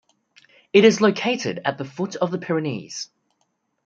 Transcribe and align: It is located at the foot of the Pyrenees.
It 0.73 0.83
is 0.83 0.99
located 0.99 1.59
at 1.63 1.77
the 1.77 1.85
foot 1.85 2.15
of 2.15 2.31
the 2.31 2.39
Pyrenees. 2.39 3.11